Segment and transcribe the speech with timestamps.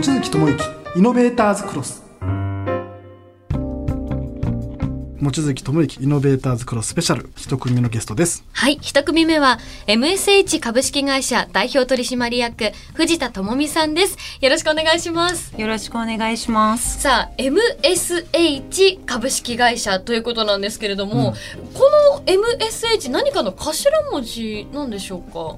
[0.00, 0.64] 望月智之
[0.96, 2.02] イノベーターズクロス
[5.20, 14.16] 望月智之イノベーターズクロススペシャル一組目のゲストですはい、一組目は MSH 株式会社代表取締役藤田智美さんです。
[14.40, 15.52] よろしくお願いします。
[15.60, 17.02] よろしくお願いします。
[17.02, 21.34] さあ、MSH 株式会社ということなんですけれども、
[21.74, 23.74] この MSH 何かの頭
[24.12, 25.56] 文字なんでしょうか？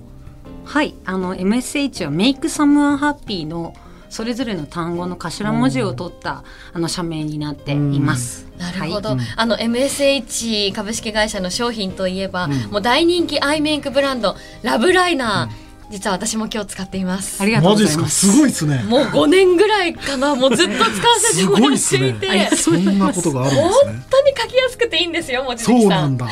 [0.65, 3.75] はい、あの MSH はメイクサムアンハッピーの
[4.13, 8.47] それぞれの単語の頭文字を取ったあの社名になっています。
[8.59, 9.19] なるほど、はい。
[9.37, 17.43] あの MSH 株式会社の商品といえば、もう大人気アイメイクブランドラブライナー、実は私も今日使っています。
[17.43, 17.97] ありがとうマジです。
[17.99, 18.33] かございます。
[18.33, 18.83] すごいですね。
[18.85, 20.35] もう5年ぐらいかな。
[20.35, 22.15] もうずっと使わせてすもらってい
[22.49, 25.81] て、そんなことがあるんです 本ね当に書きやすくていいんですよ望月さん。
[25.81, 26.27] そうなんだ。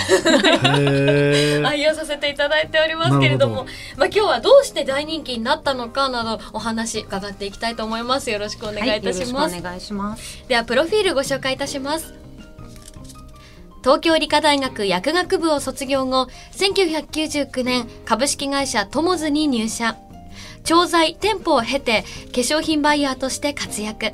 [1.68, 3.66] 愛用させていただいておりますけれども。
[3.98, 8.30] まあ、今日はどうして大人気になったのかなどお話伺っていきたいと思います。
[8.30, 10.44] よろしくお願いいたします、はい、よろしくお願いします。
[10.48, 12.19] ではプロフィールご紹介いたします
[13.82, 19.96] 東京理科大学薬学部を卒業後1999年株式会社トモズに入社
[20.64, 24.12] 調剤店舗を経て化粧品バイヤーとして活躍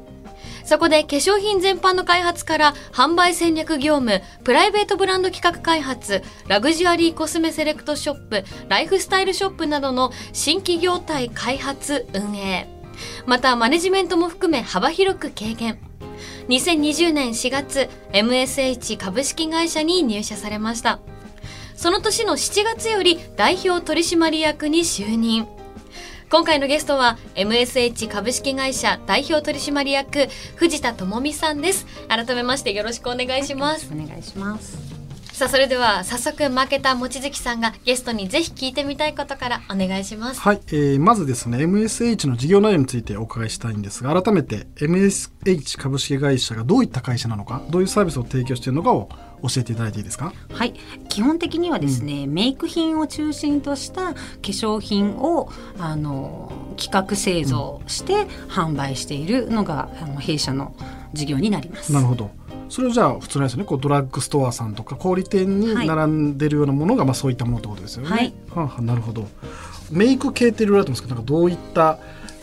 [0.66, 12.68] そこで化粧品全般の開発から販売戦略業務、プライベートブランド企画開発、ラグジュアリーコスメセレクトショップ、ライフスタイルショップなどの新規業態開発運営。
[13.26, 15.85] またマネジメントも含め幅広く経験。
[16.48, 20.98] 2020年4月、MSH 株式会社に入社されました。
[21.74, 25.46] その年の7月より代表取締役に就任。
[26.28, 31.86] 今回のゲストは MSH 株式会社代表取締役藤田智美さんです。
[32.08, 33.88] 改めましてよろしくお願いします。
[33.92, 34.95] お願いします。
[35.36, 40.40] さあそれでは早速負けた望月さんがゲストにぜひ聞いてみたいことからお願いします。
[40.40, 49.10] はい、えーまずですね MSH の事業内容についてお伺いしたいんですが改めて MSH 株式会社がどういった会社なのかどういうサービスを提供しているのかを
[49.42, 50.32] 教えていただいていいですか？
[50.54, 50.72] はい、
[51.10, 60.74] 基本的にはですね、メイク品を中心とした化粧品をあの企画製造して販売しているのが、あの弊社の
[61.12, 61.92] 事業になります。
[61.92, 62.30] なるほど
[62.68, 63.64] それをじゃあ普通のですよね。
[63.64, 65.86] こうドラッグストアさんとか小売店にはい。
[65.86, 68.08] 並んでるようなものが、まあ、そういったものってことですよね。
[68.10, 68.34] はい。
[68.54, 69.26] はなるほど。
[69.90, 71.98] メイク系っていろいろあると思うんですけどなんかどういった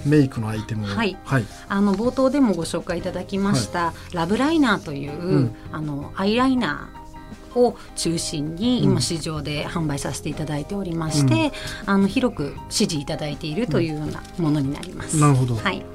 [0.06, 0.88] メイクのアイテムを？
[0.88, 1.18] はい。
[1.26, 5.56] はい、あの冒頭でもご紹介いただきました、ラブライナーという、ん。
[5.72, 8.84] あのアイライナーを中心にうん。
[8.92, 11.52] 今市場で販売させていただいておりまして、
[11.86, 15.20] あの広く支持いただいているというようなものになります。
[15.20, 15.86] なるほどはい、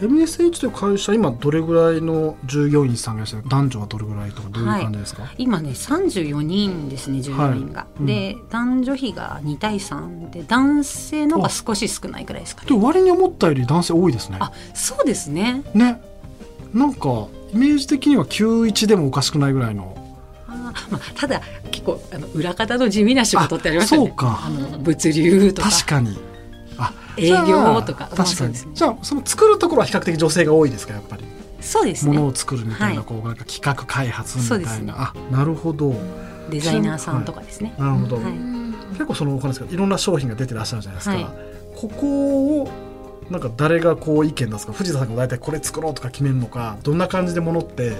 [0.00, 3.48] MSH という会社今どれぐらいの従業員さんがいらっしゃる？
[3.48, 7.86] 男女はどれぐらいとかどういう感じですか、今ね34人ですね従業員が。
[7.98, 12.68] うんで男女比が2対3で男性の方が少し少ないくらいですかね。
[12.68, 14.38] でも割に思ったより男性多いですね。
[14.40, 15.62] あそうですね。
[15.74, 16.00] ね
[16.72, 19.96] なんかイメージ的には91でもおかしくないぐらいの
[20.90, 24.06] まあ、ただ結構あの裏方の地味な仕事ってありますよね。
[24.06, 26.29] あそうかあの物流とか確かにあ
[27.16, 28.08] 営業とか。
[28.14, 31.24] じゃあ確かに、ねじゃあその作るところは比較的女性が多いですかやっぱり。
[31.60, 32.14] そうですね。
[32.14, 35.94] ものを作るみたいな、はいこうなんか企画開発みたいな、そうですねあなるほど。
[36.50, 37.74] デザイナーさんとかですね。
[37.78, 38.24] なるほど、はい。
[38.92, 41.26] 結構そのお話ですけどいろんな商品が出てらっしゃるじゃないですか、はい。
[41.76, 42.68] ここを
[43.30, 47.92] なんか誰がこう意見出すか藤田さんが大体これ作ろうとか決めるのかどんな感じでものって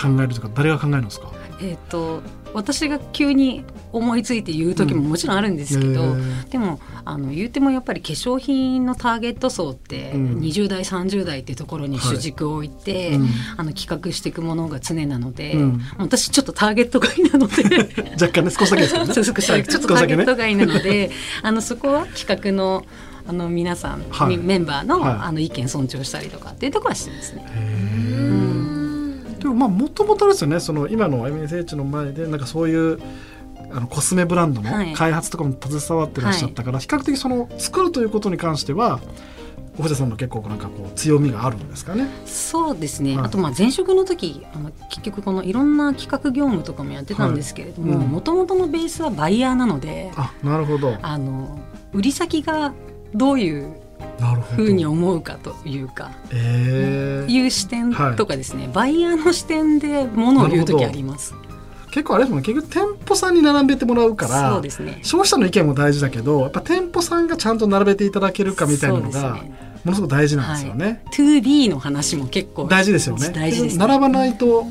[0.00, 1.30] 考えるとか誰が考えるんですか？
[1.60, 2.22] えっ、と
[2.54, 10.38] 私が急に思いついて言う時ももちろんあるんですけど、へーでもあの言うてもやっぱり化粧品のターゲット層ってうん。
[10.40, 13.28] 20代30代っていうところに主軸を置いて、うん。
[13.56, 15.80] あの企画していくものが常なので、うん。
[15.98, 17.62] 私ちょっとターゲット外なので。
[18.20, 19.14] 若干ね少しだけですけど ね。
[19.14, 19.24] ちょっ
[19.82, 21.10] とターゲット外なので、
[21.42, 22.84] あのそこは企画の
[23.28, 24.36] あの皆さん、はい。
[24.36, 25.18] みメンバーの,、はい。
[25.22, 28.45] あの意見尊重したりとかっていうところはしてますね。
[29.46, 30.58] でもまあもともとあれですよね。
[30.58, 33.00] その今の MSH の前でなんかそういう
[33.70, 34.92] あのコスメブランドのはい。
[34.92, 39.00] 開発とかも携わってらっしゃったから、比較的その作るということに関しては
[39.76, 42.08] 藤田さんの結構なんかこう強みがあるんですかね。
[42.24, 43.26] そうですね、はい。
[43.26, 50.96] あとまあ前職の時あの結局このいろんな企画業務とかもやってたんですけれどももともとのベースはバイヤーなのであなるほど。
[51.02, 51.60] あの
[51.92, 52.74] 売り先が
[53.14, 53.85] どういう。
[54.54, 56.10] ふうに思うかというか。
[56.32, 57.30] えー。
[57.32, 61.34] いう視点とかですね、バイヤーの視点でものを言う時あります。
[61.90, 62.46] 結構あれですもんね。
[62.46, 65.00] 結局店舗さんに並べてもらうからそうですね。
[65.02, 69.36] 消費者の意見も大事だけどやっぱ店舗さんがちゃんと並べていただけるかみたいなのが、
[69.82, 71.02] ものすごく大事なんですよね。
[71.12, 73.30] 2B の話も結構大事ですよね。
[73.30, 73.76] ね。
[73.76, 74.66] 並ばないと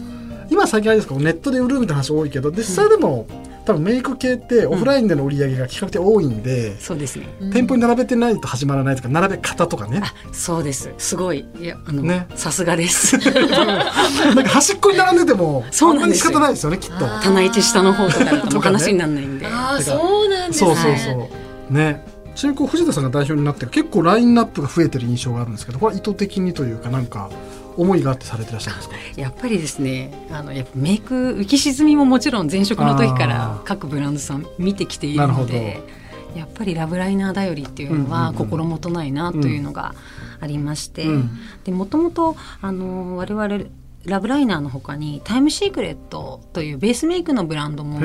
[0.51, 1.15] 今最近あれですか？
[1.15, 3.25] ネットで売るみたいな話多いけど実際でも
[3.65, 7.27] 多分メイク系ってオフラインでの売り上げが比較的多いんで、そうですね。
[7.51, 10.01] 店舗に並べてないと始まらないとか並べ方とかね。
[10.03, 10.91] あそうです。
[10.97, 11.45] すごい。
[11.59, 12.27] いやあの、ね。
[12.35, 13.17] さすがです。
[13.25, 17.07] なんか端っこに並んでてもそうなんです仕方ないですよねきっと。
[17.23, 20.75] 棚一下の方とかだと 話にならないんで、ああそうなんですね。
[20.75, 21.29] そうそうそ
[21.71, 21.73] う。
[21.73, 27.29] ねちなみにこう藤田さんが代表になって結構ラインナップが増えてる印象があるんですけどこれは意図的にというかなんか
[27.77, 29.21] 思いがあってされてらっしゃるんですか？
[29.21, 35.81] やっぱりですねあのやっぱメイク浮き沈みももちろん前職の時から各ブランドさん見てきているので
[36.35, 39.95] やっぱりラブライナー頼りっていうのはうん心もとないなというのが
[40.41, 41.29] ありまして、うん。
[41.63, 43.65] でもともとあの我々
[44.05, 47.99] ラブライナーの他にタイムシークレットというベースメイクのブランドも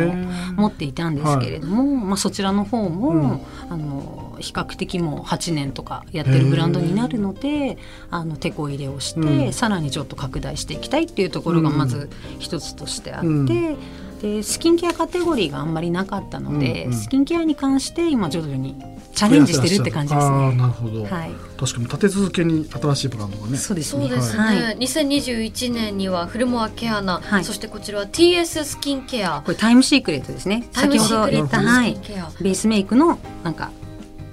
[0.57, 7.77] 持っていたんですけれども、まあ、そちらの方も、あの比較的もう8年とかやってるブランドになるので
[8.11, 9.53] あの手こ入れをして、うん。
[9.53, 12.09] さらにちょっと拡大していきたいっていうところがまず
[12.39, 13.27] 一つとしてあって。
[13.27, 13.77] うん
[14.21, 16.99] でスキンケアカテゴリーがあんまりなかったので、うんうん。
[16.99, 18.77] スキンケアに関して今徐々に
[19.15, 20.55] チャレンジしてるって感じですね。
[20.55, 23.57] なるほど、はい、確かに立て続けに新しいブランドがね。
[23.57, 24.09] そうですね。
[24.09, 24.77] そうですね、はい。
[24.79, 27.45] 2021年にはフルモアケアナ、はい。
[27.45, 30.69] そしてこちらは TS スキンケアこれタイムシークレットですね。
[30.73, 31.95] タイム先ほどシークレット言った、はい。
[31.95, 33.71] スキン、ケア、ベースメイクのなんか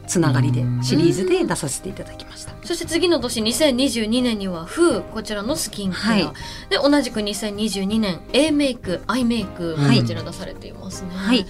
[0.07, 0.83] つながりでうん。
[0.83, 2.54] シリーズで出させていただきました。
[2.63, 6.33] そして次の年2022年にはフーこちらのスキンケア、はい。
[6.69, 10.01] で同じく2022年 A メイクアイメイクはい。
[10.01, 11.45] こちら出されていますね、はい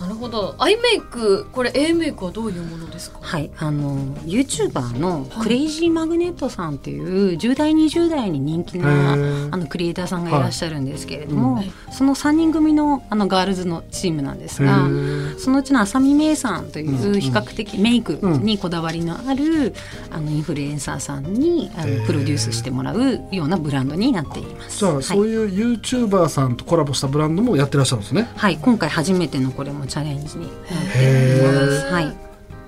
[0.00, 0.54] なるほど。
[0.58, 3.18] アイメイクこれ A メイクはどういうものですか？
[3.20, 9.48] はい、あの YouTuber のクレイジーマグネットさんっていう10代20代に人気へなー。
[9.52, 11.72] あのクリエイターさんがいらっしゃるんですけれども、はい。
[11.92, 14.86] その3人組のあのガールズのチームなんですへが。
[14.88, 15.38] ー。
[15.38, 19.74] そのうちの浅見芽さんという比較的メイクにこだわりのある
[20.10, 24.78] あのインフルエンサーさんにあのプロデュースしてもらうようなブランドになっています。
[24.78, 25.02] じゃあ、はい。
[25.02, 28.28] そういう YouTuber さんとコラボしたブランドもやってらっしゃるんですね。
[28.36, 31.92] はい、今回初めてのこれもチャレンジになってます。
[31.92, 32.16] はい、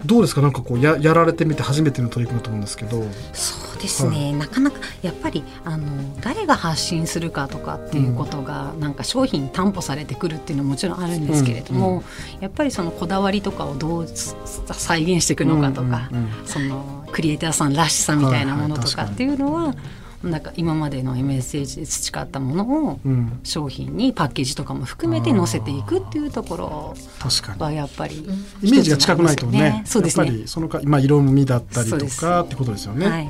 [0.06, 0.40] どうですか？
[0.40, 3.04] なんかこうややられてみて初めての取り組みだと思うんですけど。
[3.32, 5.86] そうですね、なかなかやっぱりあの
[6.20, 12.02] 誰が発信するかとかっていうことが、なんか商品担保されてくるっていうのはもちろんあるんですけれども、
[12.40, 14.36] やっぱりそのこだわりとかをどうす
[14.72, 16.46] 再現していくのかとか、うんうんうん。
[16.46, 19.74] そのクリエイターさんらしさみたいなものとかっていうのは、
[20.22, 23.40] なんか今までの MSH で培ったものをうん。
[23.42, 27.60] 商品にパッケージとかも含めて載せていくっていうところ確かに。
[27.60, 28.16] はやっぱり
[28.62, 29.82] イメージが近くないとね。
[29.86, 30.26] そうですね。
[30.26, 33.24] やっぱりそのか、まあ、色味だったりとかってことですよね、はい。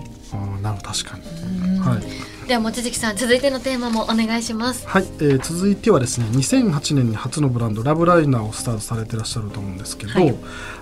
[0.63, 2.49] なるほど確かに、はい。
[2.49, 4.87] では望月さん続いてのテーマもお願いします。
[4.89, 5.05] はい。
[5.21, 10.35] えー続いてはですね2008年に初のブランドラブライナーをスタートされてらっしゃると思うんですけど、はい。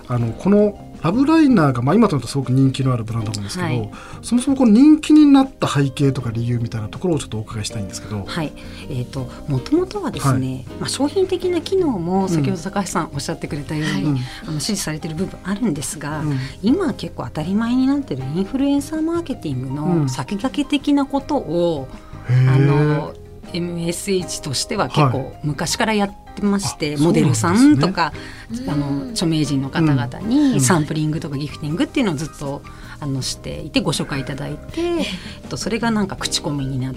[0.07, 3.89] あのこのラブライナーが、まあ、今となるとすごく人気のあるブランドなんですけど、はい。
[4.21, 8.51] そもそもこの人気になった背景とか理由みたいなところをちょっとお伺いしたいんですけど、はい、
[8.89, 14.17] えー、ともともとはですね、まあ、商品的な機能も先ほど高橋さんおっしゃってくれたように、はいうん。
[14.47, 16.37] あの支持されている部分あるんですが、うん。
[16.61, 20.01] 今結構当たり前になっているインフルエンサーマーケティングうん。
[20.03, 21.87] の先駆け的なことを、
[22.29, 22.53] へー。
[22.53, 23.13] あの
[23.53, 28.13] MSH としては結構昔からやってまして、あモデルさんとか
[28.51, 32.61] うんあの著名人の方々うんにサンプリングとかギフティングっていうのをずっと
[32.99, 35.05] あのしていてご紹介いただいて、えっ
[35.49, 36.95] と、それがなんか口コミになっ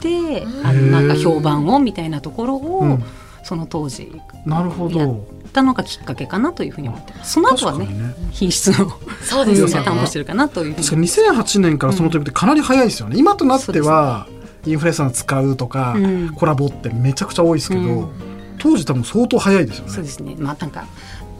[0.00, 3.04] てあのなんか評判をみたいなところを、うん。
[3.48, 4.12] その当時
[4.44, 7.32] なるほやっどたのがきっかけかなというふうに思ってます。
[7.32, 8.14] その後はねね。
[8.30, 8.90] 品質の
[9.22, 9.82] そうですね。
[9.82, 11.02] 担保してるかなというふう確かに。
[11.02, 14.26] に2008年からその時ってかなり早いですよね、今となっては
[14.66, 16.34] インフルエンサー使うとか、うん。
[16.34, 18.27] コラボってめちゃくちゃ多いですけど、うん
[18.58, 19.90] 当時多分相当早いですよね。
[19.92, 20.36] そうですね。
[20.38, 20.86] まあなんか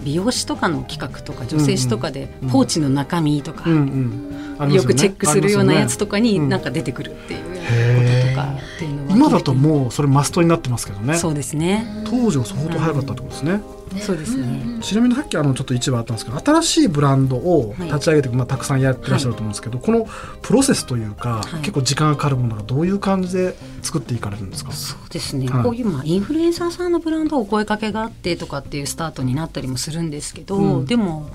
[0.02, 6.48] 美容師とかの企画とか女性誌とかでうんポーチの中身とか、よくチェックするようなやつとかにうん。
[6.48, 8.52] なんか出てくるっていうか。
[8.76, 11.16] っていうのは今だともうそれマストになってますけどね。
[11.16, 11.86] そうですね。
[12.04, 13.60] 当時は相当早かったってことですね、
[14.00, 14.78] そうですね。
[14.80, 17.88] ちなみにさっきあのちょっと一部あったんですけど新しいブランドをはい。
[17.88, 20.06] 立ち上げて、まあ、たくさんやってらっしゃると思うんですけど、この
[20.42, 21.60] プロセスというか、はい。
[21.60, 24.72] 結構時間がかかるものがどういう感じで作っていかれるんですか？
[24.72, 25.62] そうですね、はい。
[25.62, 30.86] こういうまあインフルエンサーさんのブランドお声かけがあってとかっていうスタートになったりもするんですけど、うん。
[30.86, 31.28] でも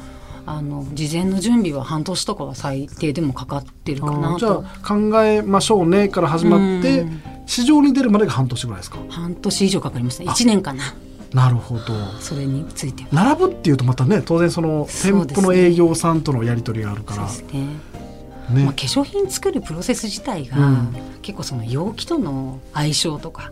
[0.46, 4.36] あの事前の準備は半年とかは最低でもかかってるかあなと。
[4.36, 7.22] ーじゃあ考えましょうねから始まってうん。
[7.46, 8.98] 市場に出るまでが半年ぐらいですか？
[9.10, 10.28] 半年以上かかりますね。
[10.30, 10.96] 1年かな。
[11.34, 11.84] なるほど。
[12.20, 13.10] それについては。
[13.12, 17.28] 並ぶっていうとまたね当然その店舗の営業さんとのやり取りがあるから。
[17.28, 17.60] そうですね。
[18.52, 18.64] ね。
[18.66, 20.96] まあ、化粧品作るプロセス自体が、うん。
[21.22, 23.52] 結構その容器との相性とか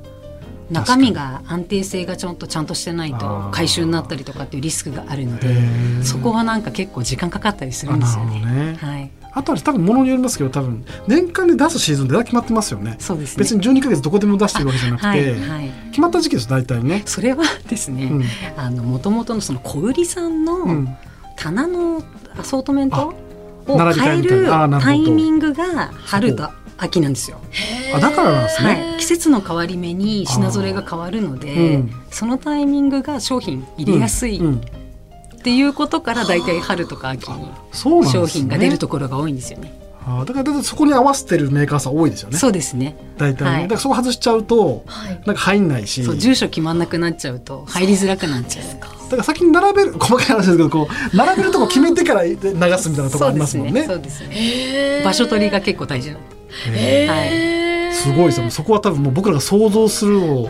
[0.71, 3.51] 中身が安定性がちゃんとちゃんとしてないあとー。
[3.51, 6.03] 回収になったりとかっていうリスクがあるのへでー。
[6.03, 8.39] そこはなんか結構時間かかったりするんですよね。
[8.45, 8.77] ね。
[8.79, 12.95] はい、あとは多分ものによりますけど多分年間で出すシーズンで決まってますよね。
[12.99, 13.39] そうですね。
[13.39, 15.71] 別に12ヶ月どこでも出してるわけじゃなくて、はいはい。
[15.91, 17.03] 決まった時期です大体ね。
[17.05, 18.23] それは ですね、うん。
[18.57, 20.97] あの元々のその小売さんうのん。
[21.35, 22.03] 棚の
[22.39, 23.13] アソートメント
[23.67, 24.45] を変える
[24.79, 26.49] タイミングが春と
[26.81, 27.37] 秋なんですよ。
[27.95, 28.69] あだからなんですね。
[28.69, 31.91] はい、季節の変わり目に品揃えが変わるので、うん。
[32.09, 34.55] そのタイミングが商品入れやすいうんうん。
[34.55, 34.59] っ
[35.43, 39.79] ていうことから大体春とか秋に商品が出るところが多いんですよね。
[40.03, 42.37] あーだからそこに合わせてるメーカーさん多いですよね。
[42.39, 42.95] そうですね。
[43.17, 43.61] 大体ね、はい。
[43.63, 45.21] だからそこ外しちゃうとはい。
[45.27, 46.03] なんか入んないし。
[46.03, 48.65] そう住所決まんなくなっちゃうと入りづらくなっちゃう。
[48.79, 52.35] だから先に並べる細かい話ですけどこう並べるとこ決めてから流
[52.77, 53.83] すみたいなところありますもんね。
[53.85, 54.29] そうですね。
[54.31, 55.05] へー。
[55.05, 56.15] 場所取りが結構大事な。
[56.15, 56.19] の。
[56.67, 57.93] へー。
[57.93, 58.49] すごいですよ。
[58.49, 60.49] そこは多分もう僕らが想像するを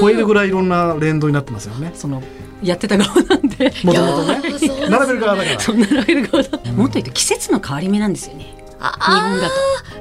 [0.00, 1.92] 超えるぐらいいろんな連動になってますよね。
[1.94, 2.22] その
[2.62, 3.72] やってた側なんで。
[3.84, 4.40] もともとね
[4.88, 5.60] 並べる側だから。
[5.60, 6.58] そんなラベル側だ。
[6.72, 8.54] もっと言うと季節の変わり目なんですよね。
[8.80, 9.54] あ日本だと。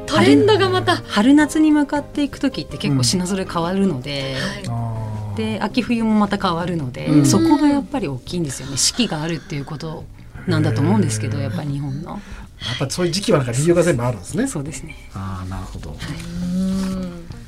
[0.05, 4.35] トレンドがまた、春夏に向かっていく時って結構品揃え変わるので、
[5.35, 7.25] で秋冬もまた変わるので、うん。
[7.25, 8.77] そこがやっぱり大きいんですよね。
[8.77, 10.05] 四季があるっていうこと
[10.47, 12.21] なんだと思うんですけどやっぱり日本の
[12.65, 14.47] やっぱりそういう時期はなんか理由が全部あるんですね。
[14.47, 14.95] そうですね。
[15.13, 15.95] ああなるほど。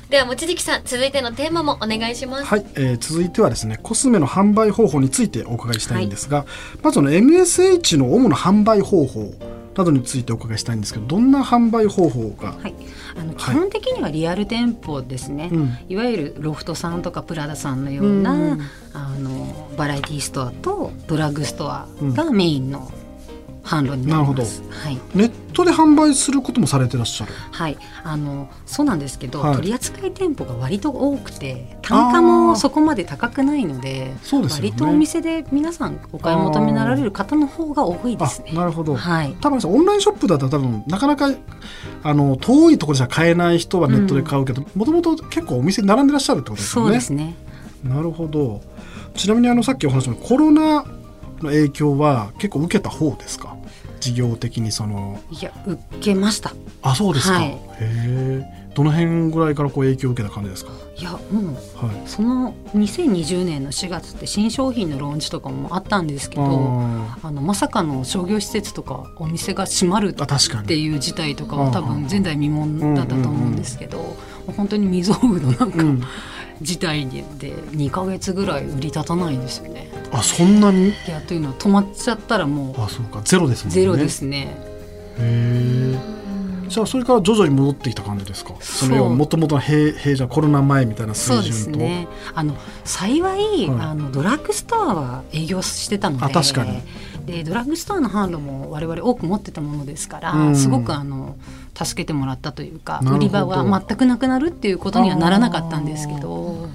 [0.08, 2.44] では望月さん続いてのテーマもお願いします。
[2.44, 6.46] はい、えー続いてはですねコスメの販売方法についてお伺いしたいんですが、
[6.82, 9.32] まずあの MSH の主な販売方法
[9.76, 12.74] などについてお伺いしたいんですけどどんな販売方法が、はい。
[13.16, 15.78] あの基本的にはリアル店舗ですね、うん。
[15.88, 18.60] いわゆるロフトさんとかプラダさんのような、うん。
[18.92, 22.90] あのバラエティストアとドラッグストアがメインの
[23.70, 24.98] 販路になります、はい。
[25.14, 27.32] ネットで販売することもされてらっしゃる？
[27.52, 29.56] はい、あのそうなんですけど、はい。
[29.56, 34.70] 取扱店舗が割と多くて単価もそこまで高くないのでそうですよね。
[34.70, 38.50] 割とお店で皆さんお買い求めになられる方の方が多いですね。
[38.52, 41.30] あなるほど、はい、多分さオンラインショップだと多分なかなか
[42.02, 46.88] あの遠いところじゃ買えない人はネットで買うけどもともと結構お店に並んでらっしゃるってことですよね。
[46.88, 47.36] そうですね。
[47.84, 48.60] なるほど。
[49.14, 50.84] ちなみにあのさっきお話ししたコロナ
[51.40, 53.56] の影響は結構受けた方ですか？
[54.00, 56.52] 事業的にそのいや受けました。
[56.82, 57.50] あそうですか、はい。
[57.50, 58.60] へえ。
[58.74, 60.70] どの辺ぐらいからこう影響を受けた感じですか？
[60.96, 62.02] いやもうはい。
[62.06, 70.84] その2020年の4月って新商品のローンチとかもあったんですけどああのまさかの商業施設とかお店が閉まるーあ確かってに。
[70.84, 74.16] いう事態とかうんは多分前代未聞だったと思うんですけど、
[74.56, 76.02] 本当に未曾有のなんかうん
[76.62, 79.90] 事態で2ヶ月ぐらい売り立たないんですよね。
[80.12, 80.88] あそんなに？
[80.88, 83.22] いやというのは止まっちゃったらもあそうか。
[83.24, 83.80] ゼロですもんね。
[83.80, 84.56] うゼロですね。
[85.18, 86.20] へえ
[86.68, 88.54] じゃあそれから徐々に戻ってきた感じですか？
[88.60, 91.78] そのもともとの平平じゃコロナ前みたいなそう水準と。
[91.80, 92.08] ですね。
[92.32, 93.80] あの幸い、はい。
[93.80, 96.80] あのドラッグストアは営業してたので、あ確かに
[97.30, 101.36] でドラッグストアの販路も我々多く持ってたものですから、うんすごくあの
[101.74, 106.68] 助けてもらったというか、売り場が全くなくなるっていうことにはならなかったんですけど、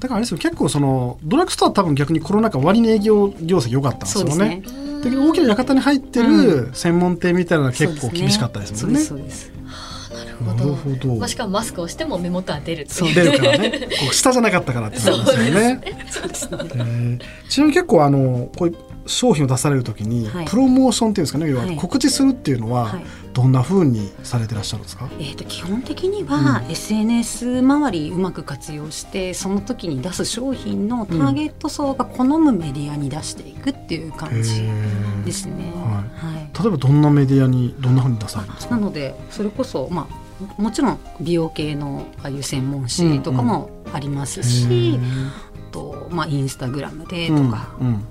[0.00, 4.62] だからあれですよ結構そのドラッグストアは多分逆にコロナ禍割に営業業績良かったんですよねね。
[5.04, 9.00] だけど大きな館に入ってる専門店みたいなのは結構厳しかったですもんね。
[9.00, 9.60] そうですそうです
[10.40, 11.14] なるほど。
[11.16, 13.70] まあ、しかもマスクをしても目元は出るそういう出るからね。
[13.70, 15.80] こう下じゃなかったからってなりますよね。
[16.10, 16.58] そうですね。
[16.74, 18.76] えーちなみに結構あのこういう
[19.06, 20.46] 商品を出されるときに、はい。
[20.46, 21.76] プロモーションっていうんですかね、要ははい。
[21.76, 23.04] 告知するっていうのは、はい。
[23.32, 25.08] どんな風にされてらっしゃるんですか？
[25.20, 34.68] えー、と基本的には SNS 周りうまく活用してその時に出す商品のターゲット層が好むメディアに出していくっていう感じ
[35.24, 35.72] ですね。
[35.76, 36.50] ははい。
[36.60, 38.74] 例えばどんなメディアにどんな風に出されるんですか？
[38.74, 40.08] なのでそれこそ、ま
[40.58, 45.28] あ、もちろん美容系のああいう専門誌とかもありますし、へー。
[45.28, 48.04] あとまあ、インスタグラムでとか、うん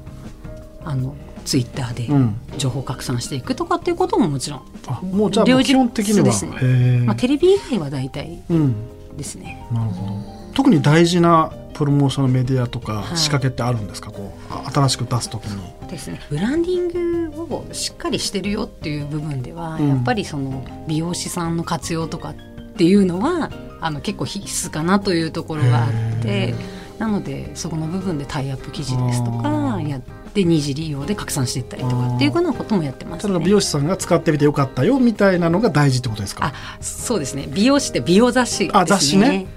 [0.84, 2.16] あのツイッターでうん。
[2.16, 7.04] うん情報拡散していくとかっていうことももちろん、あもうじゃあ基本的には、ですね。
[7.06, 8.76] まあ、テレビ以外は大体うん。
[9.16, 9.66] ですね。
[9.72, 10.14] なるほど。
[10.54, 13.18] 特に大事なプロモーションのメディアとかはい。
[13.18, 15.88] 仕掛けってあるんですか、こうあ新しく出すときに。
[15.88, 16.20] ですね。
[16.30, 19.88] ブランディングをしっかりしてるよっていう部分では、うん。
[19.88, 22.36] やっぱりその美容師さんの活用とかっ
[22.76, 26.56] ていうのはあの結構必須かなというところがあってへ
[26.98, 29.88] なのでそこの部分でタイアップ記事ですとあかー。
[29.88, 33.40] やって二次利用で拡散していったりとかっていうようなこともやってますね。
[33.40, 36.46] 美容師さんが使ってみてよかったよみたいなのが大事ってことですか？
[36.46, 37.48] あそうですね。
[37.48, 38.80] 美容師って美容雑誌ですね。
[38.80, 39.48] あ雑誌ね。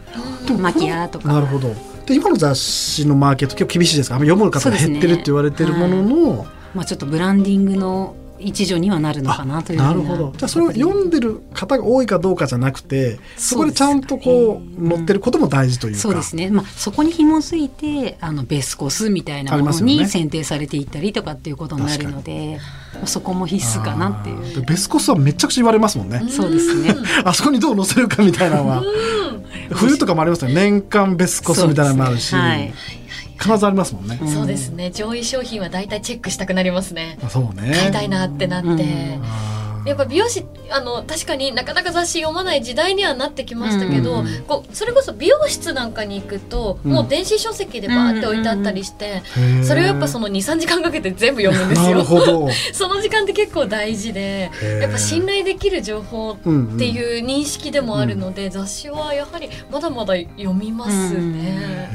[0.58, 1.28] マキアとか。
[1.28, 1.74] なるほど。
[2.06, 4.16] で今の雑誌のマーケット結構厳しいですか？
[4.16, 9.92] 読む方が減ってるって言われてるものの、まあ、ちょっとブランディングの一助にはなるのかなというな。
[9.92, 10.32] るほど。
[10.36, 16.00] じゃあそれを読んでる方が多いかどうかじゃなくてそこでちゃんとこう載ってることも大事というか。
[16.00, 22.58] そうですね、まあ、そこに紐づいてあのベースコースみたいなものに選定されていったりとかっていうことになるので、
[23.04, 24.62] そこも必須かなっていう。
[24.62, 26.22] ベスコスはめちゃくちゃ言われますもんね。
[26.28, 26.94] そうですね。
[27.24, 28.82] あそこにどう載せるかみたいなのは。
[29.70, 32.72] 冬とかもありますよ年間ベスコスみたいなのもあるし、はい
[33.42, 34.90] 必ずありますもんね、うん、そうですね。
[34.90, 37.18] 上位商品は大体チェックしたくなりますね。
[37.28, 37.72] そうね。
[37.74, 39.22] 買いたいなってなって、うん。
[39.84, 52.04] やっぱ美容師あの確かになかなか雑誌読まない時代にはなってきましたけど、うんうんこうそれこそ美容室なんかに行くと、うん、もう電子書籍でバーって置いてあったりして、うんうん、それをやっぱその23時間かけて全部読むんですよ。
[52.72, 56.36] その時間って結構大事でやっぱ信頼できる情報っ
[56.78, 61.90] ていう認識でもあるので、うんうん、雑誌はやはりまだまだ読みますね。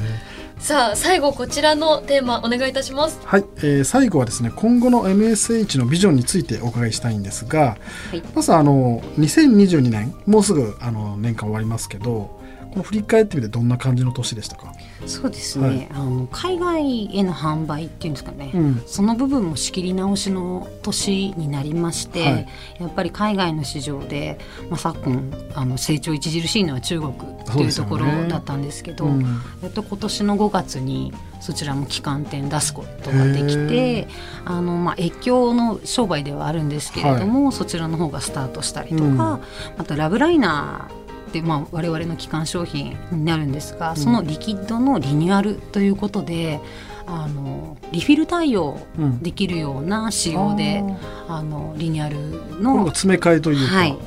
[0.59, 3.19] さあ最後こちらのテーマお願いいたします。
[3.23, 7.77] はい、えー、最後はですね今後の MSH のビジョンについてお伺いしたいんですが、
[8.09, 12.36] はい、まずあの2022年もうすぐあの年間終わりますけど
[12.71, 14.73] この振り返ってみてどんな感じの年でしたか？
[15.05, 22.47] そうですね、はい、あの海外への販売っていうんですかね、うん、その部分も仕切り直しの年になりまして、はい、
[22.79, 29.23] やっぱり海外の市場で、まあ、昨今あの成長著しいのは中国というところだったんですけど、ねうん、
[29.63, 34.07] やっと今年の5月にそちらも旗艦店出すことができて
[34.45, 39.39] あの、まあ、越境の商売ではあるんですけれども、はい、そちらの方がスタートしたりとか、うん、ま
[39.85, 41.06] たラブライナー
[41.41, 46.59] で、まあ、我々の基幹商品になるんですが、そのリキッドのリニューアルということで
[47.05, 48.79] あのリフィル対応
[49.21, 50.97] できるような仕様で、うん、
[51.33, 53.97] あのリニューアルの詰め替えというか、はい、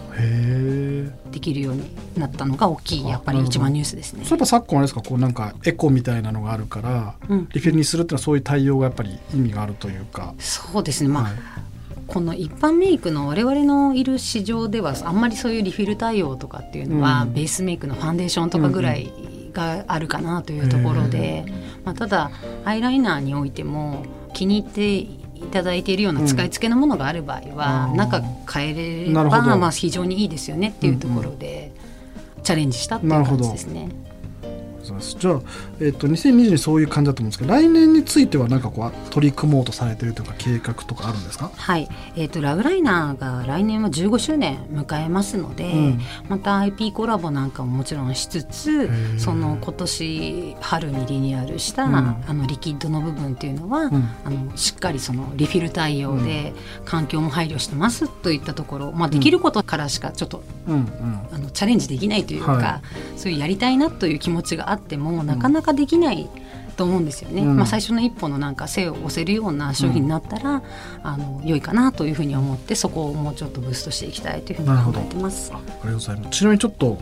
[1.32, 4.24] できるようになったのが大きいやっぱり一番ニュースですね。
[4.24, 5.00] そういえば昨今あれですか？
[5.00, 10.34] こうなんかエコみたいなのがあるから、うん、リフィルにするっていうのはそういう対応がやっぱり意味があるというか。
[10.38, 11.08] そうですね。
[11.08, 11.32] まあ、はい
[12.10, 19.12] この一般メイクの我々のいる市場ではあんまりそういうリフィル対応とかっていうのは、うん、ベースメイクのファンデーションとかぐらい
[19.52, 21.44] があるかなというところで、
[21.84, 22.30] まあ、ただ
[22.64, 25.20] アイライナーにおいても気に入ってい
[25.52, 28.20] ただいているような使い付けのものがある場合は、うん、中
[28.52, 31.72] 変えればまあ非常にいいですよねっていうところで、
[32.42, 33.88] チャレンジしたっていう感じですね。
[34.98, 35.40] じゃあ、
[35.80, 41.50] えーと、2020にそういう感じだと思うんですけど来年については何かこう取り組もうとされてるとか計画とかあるんですか？
[41.54, 56.52] はい、えーと、ラブライナーが来年は15周年迎えますので、うん、また IP コラボなんかももちろんしつつその今年春にリニューアルした、うん、あのリキッドの部分っていうのは、うん、あのしっかりそのリフィル対応で
[56.84, 60.42] 環境も配慮してますといったところ、まあ、できることからしかちょっと、
[61.32, 62.82] あのチャレンジできないというか、は
[63.16, 66.28] い、そういうやりたいなという気持ちがあってもなかなかできない。
[66.76, 70.62] と思うんですよね、うん、まあ、最初の一歩のなんか背を押せるような商品になったら、うん、
[71.02, 75.52] あの良いかなというふうに思ってそこをもうちょっとブーストしていきたいというふうに考えてます。
[75.52, 76.38] ありがとうございます。
[76.38, 76.98] ちなみにちょっと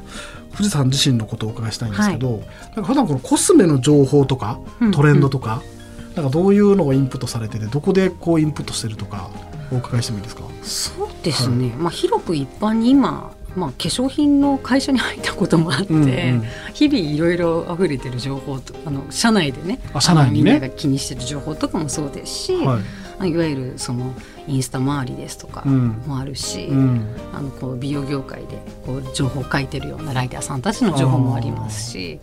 [0.51, 4.59] 富士山自身のことをお伺いしたいんですけど、はい、なんか普段このコスメの情報とか
[4.93, 9.31] トレンドとか、うんうん、なんかどういうのをインプットされててどこでこうインプットしてるとか
[9.71, 10.43] お伺いしてもいいですか？
[10.65, 16.43] そうですね、はい、まあ、広く一般に今まあ、化粧品の会社に入ったこともあって、うんうん、
[16.75, 22.81] 日々いろいろ溢れてる情報とあの社内でね社内に、ね、みんなが気にしてる情報とかもそうですし、は
[23.27, 24.15] い、いわゆるその
[24.47, 32.21] インスタ周りですとかもあるし、うん、あのこう美容業界でこう情報を書いてるようなライターさんたちの情報もありますし。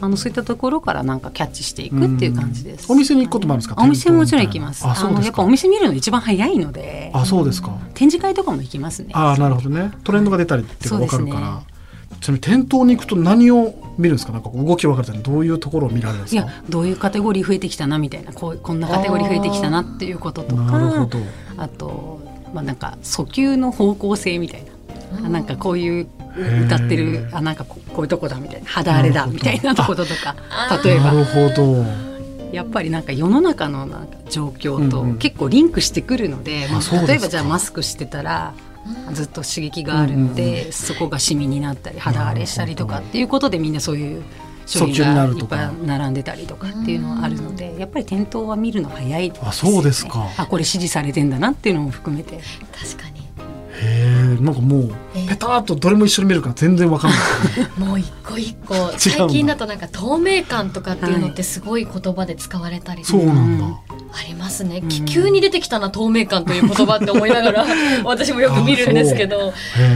[0.00, 2.90] あのそういったところからなんかキャッチしていくっていう感じです。
[2.90, 3.82] お店に行くこともあるんですか？
[3.82, 4.86] お店ももちろん行きます。
[4.86, 7.10] あのやっぱお店見るの一番早いので。
[7.14, 7.76] あ、そうですか。
[7.94, 9.10] 展示会とかも行きますね。
[9.14, 9.92] あ、なるほどね。
[10.04, 11.62] トレンドが出たりってわかるから。
[12.20, 14.32] ちなみに店頭に行くと何を見るんですか？
[14.32, 16.42] なんか動き分かるどういうところを見られるんですか？
[16.42, 21.08] いや、どういうカテゴリー増えてきたなみたいな、こうこんなカテゴリー増えてきたなっていうこととか。
[21.56, 22.20] あと、
[22.54, 24.72] まあなんか訴求の方向性みたいな。
[25.20, 26.06] なんかこういう
[26.66, 30.36] 歌ってるあなんかこういうとこだみたいな肌荒れだみたいなとこととか
[30.84, 31.12] 例えば。
[31.12, 32.06] なるほど。
[32.52, 38.54] やっぱりなんか世の中のなんか状況と結構リンクしてくるので、うんうん、例えばじゃあマスクしてたら
[39.12, 44.22] ずっと刺激があるんで、うんうん、そこがシミになったり肌荒れしたりとかっていうことでみんなそういう
[44.64, 50.28] 商品がいっぱい並んでたりとかっていうのはあるのでやっぱり店頭は見るの早いです、ね、あそうですか。
[50.36, 52.40] あこれ支持されてんだなっていうのも含めて。
[52.72, 53.15] 確かに
[53.82, 54.88] へえなんかもう
[55.28, 57.20] ペタッとどれも一緒に見るから全然わかんない、
[57.78, 58.74] もう一個一個。
[58.96, 63.66] 最近だとなんか透明感とかっていうのってすごい言葉で使われたりそうなんだ。
[64.12, 64.82] ありますね。
[65.06, 67.66] 急に出てきたな透明感という言葉って思いながら
[68.04, 69.52] 私もよく見るんですけど。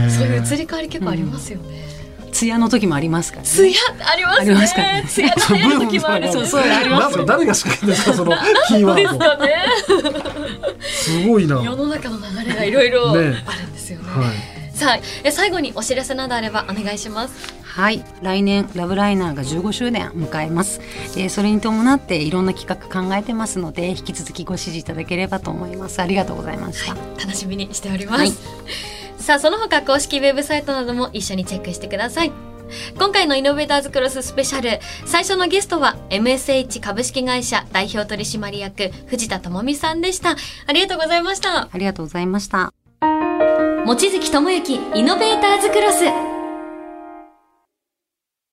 [0.09, 0.27] そう。
[0.27, 1.87] いう移り変わり結構ありますよね、
[2.31, 3.49] 艶の時もありますからね。
[3.49, 5.01] 艶ありますありますからね。
[5.01, 6.31] ね艶の時もある。
[6.31, 7.17] そうそうあります。
[7.17, 8.33] なんか誰が仕掛ですかその
[8.67, 9.19] キーワード。
[10.81, 13.35] すごいな、世の中の流れがいろいろある
[13.95, 14.25] ですよね。
[14.25, 14.61] はい。
[14.73, 17.53] さあえ最後にお知らせなどあればお願いします。
[17.63, 18.03] はい。
[18.21, 20.81] 来年ラブライナーが15周年を迎えます、
[21.15, 26.01] えーそれに伴っていろんな企画考えてますので引き続きご支持いただければと思います。
[26.01, 28.19] ありがとうございました、楽しみにしております。
[28.19, 28.33] はい。
[29.19, 32.31] さあその他公式ウェブサイトなども一緒にチェックしてください。
[32.97, 40.37] 今回のイノベーターズクロススペシャル最初のゲストは MSH 株式会社代表取締役藤田智美さんでした。
[40.67, 41.69] ありがとうございました。
[41.71, 42.80] ありがとうございました
[43.85, 46.30] 望月智之イノベーターズクロス。